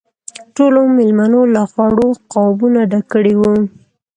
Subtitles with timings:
[0.55, 3.53] ټولو مېلمنو له خوړو قابونه ډک کړي وو.